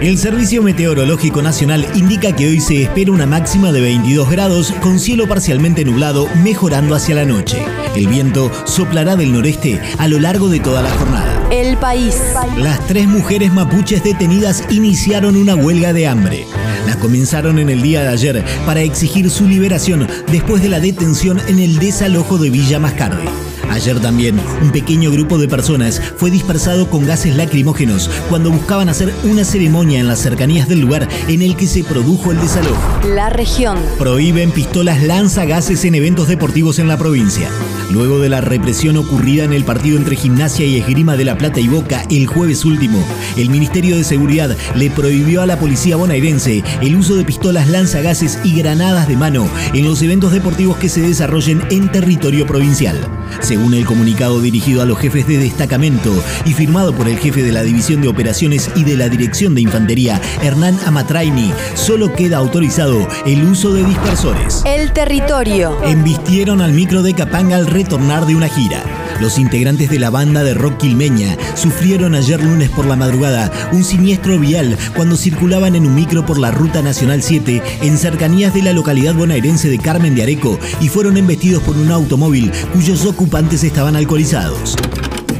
[0.00, 4.98] El Servicio Meteorológico Nacional indica que hoy se espera una máxima de 22 grados con
[4.98, 7.58] cielo parcialmente nublado, mejorando hacia la noche.
[7.94, 11.48] El viento soplará del noreste a lo largo de toda la jornada.
[11.50, 12.16] El país.
[12.56, 16.46] Las tres mujeres mapuches detenidas iniciaron una huelga de hambre.
[16.86, 21.40] La comenzaron en el día de ayer para exigir su liberación después de la detención
[21.48, 23.49] en el desalojo de Villa Mascardi.
[23.70, 29.14] Ayer también, un pequeño grupo de personas fue dispersado con gases lacrimógenos cuando buscaban hacer
[29.22, 33.00] una ceremonia en las cercanías del lugar en el que se produjo el desalojo.
[33.14, 33.78] La región.
[33.96, 37.48] Prohíben pistolas lanzagases en eventos deportivos en la provincia.
[37.92, 41.60] Luego de la represión ocurrida en el partido entre Gimnasia y Esgrima de la Plata
[41.60, 43.02] y Boca el jueves último,
[43.36, 48.38] el Ministerio de Seguridad le prohibió a la policía bonaerense el uso de pistolas lanzagases
[48.44, 53.19] y granadas de mano en los eventos deportivos que se desarrollen en territorio provincial.
[53.40, 56.12] Según el comunicado dirigido a los jefes de destacamento
[56.44, 59.62] y firmado por el jefe de la División de Operaciones y de la Dirección de
[59.62, 64.62] Infantería, Hernán Amatraini, solo queda autorizado el uso de dispersores.
[64.66, 65.76] El territorio.
[65.84, 68.82] Embistieron al micro de Capanga al retornar de una gira.
[69.20, 73.84] Los integrantes de la banda de rock quilmeña sufrieron ayer lunes por la madrugada un
[73.84, 78.62] siniestro vial cuando circulaban en un micro por la Ruta Nacional 7 en cercanías de
[78.62, 83.62] la localidad bonaerense de Carmen de Areco y fueron embestidos por un automóvil cuyos ocupantes
[83.62, 84.76] estaban alcoholizados.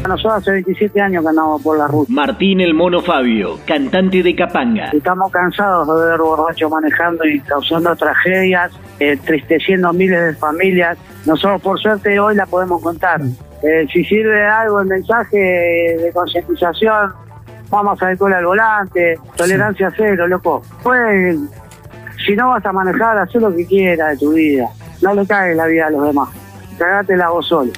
[0.06, 2.12] Nosotros hace 27 años que andamos por la ruta.
[2.12, 4.90] Martín el Mono Fabio, cantante de Capanga.
[4.92, 10.98] Estamos cansados de ver borrachos manejando y causando tragedias, entristeciendo a miles de familias.
[11.24, 13.20] Nosotros por suerte hoy la podemos contar.
[13.62, 17.12] Eh, si sirve algo el mensaje de concientización,
[17.68, 20.62] vamos a alcohol al volante, tolerancia cero, loco.
[20.82, 21.36] Pues,
[22.24, 24.68] si no vas a manejar, haz lo que quieras de tu vida.
[25.02, 26.28] No le cagues la vida a los demás.
[26.78, 27.72] Cagátela vos solo.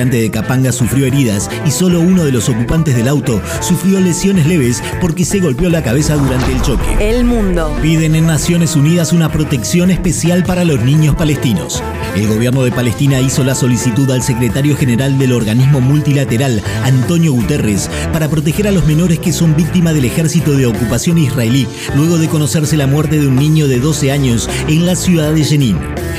[0.00, 4.46] Integrante de Capanga sufrió heridas y solo uno de los ocupantes del auto sufrió lesiones
[4.46, 6.96] leves porque se golpeó la cabeza durante el choque.
[7.00, 7.76] El mundo.
[7.82, 11.82] Piden en Naciones Unidas una protección especial para los niños palestinos.
[12.16, 17.90] El gobierno de Palestina hizo la solicitud al secretario general del organismo multilateral, Antonio Guterres,
[18.12, 22.28] para proteger a los menores que son víctimas del ejército de ocupación israelí, luego de
[22.28, 25.76] conocerse la muerte de un niño de 12 años en la ciudad de Jenin.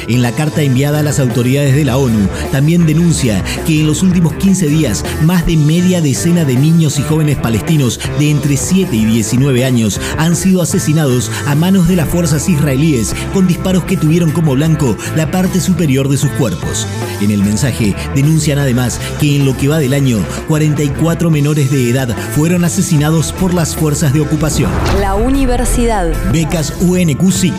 [0.07, 4.03] En la carta enviada a las autoridades de la ONU, también denuncia que en los
[4.03, 8.95] últimos 15 días, más de media decena de niños y jóvenes palestinos de entre 7
[8.95, 13.97] y 19 años han sido asesinados a manos de las fuerzas israelíes con disparos que
[13.97, 16.87] tuvieron como blanco la parte superior de sus cuerpos.
[17.21, 21.89] En el mensaje denuncian además que en lo que va del año, 44 menores de
[21.89, 24.71] edad fueron asesinados por las fuerzas de ocupación.
[24.99, 26.11] La universidad.
[26.31, 27.53] Becas UNQ-SIC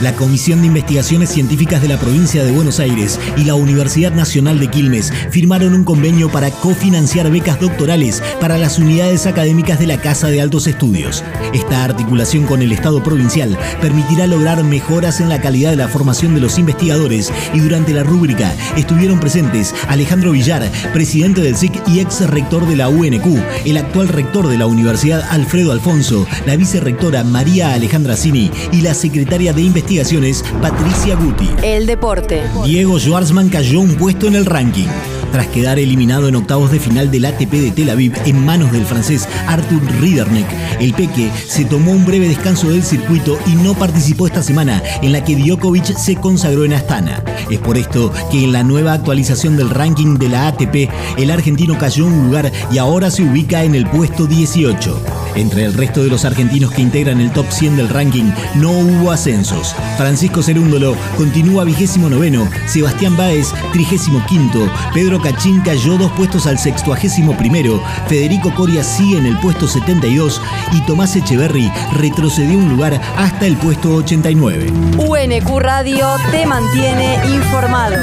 [0.00, 4.60] la Comisión de Investigaciones Científicas de la Provincia de Buenos Aires y la Universidad Nacional
[4.60, 10.00] de Quilmes firmaron un convenio para cofinanciar becas doctorales para las unidades académicas de la
[10.00, 11.24] Casa de Altos Estudios.
[11.52, 16.34] Esta articulación con el Estado provincial permitirá lograr mejoras en la calidad de la formación
[16.34, 22.00] de los investigadores y durante la rúbrica estuvieron presentes Alejandro Villar, presidente del SIC y
[22.00, 23.26] ex rector de la UNQ,
[23.64, 28.94] el actual rector de la Universidad Alfredo Alfonso, la vicerrectora María Alejandra Cini y la
[28.94, 31.48] secretaria de Investigación Investigaciones, Patricia Guti.
[31.62, 32.42] El deporte.
[32.62, 34.86] Diego Schwartzman cayó un puesto en el ranking.
[35.32, 38.84] Tras quedar eliminado en octavos de final del ATP de Tel Aviv en manos del
[38.84, 40.46] francés Arthur Riederneck,
[40.78, 45.12] el Peque se tomó un breve descanso del circuito y no participó esta semana en
[45.12, 47.22] la que Djokovic se consagró en Astana.
[47.48, 51.78] Es por esto que en la nueva actualización del ranking de la ATP, el argentino
[51.78, 55.27] cayó un lugar y ahora se ubica en el puesto 18.
[55.38, 59.12] Entre el resto de los argentinos que integran el top 100 del ranking, no hubo
[59.12, 59.72] ascensos.
[59.96, 66.58] Francisco Cerúndolo continúa vigésimo noveno, Sebastián Báez trigésimo quinto, Pedro Cachín cayó dos puestos al
[66.58, 73.00] sextuagésimo primero, Federico Coria sigue en el puesto 72 y Tomás Echeverry retrocedió un lugar
[73.16, 74.72] hasta el puesto 89.
[74.98, 77.94] UNQ Radio te mantiene informado.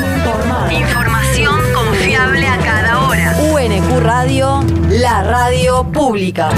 [0.71, 3.35] Información confiable a cada hora.
[3.51, 6.49] UNQ Radio, la radio pública.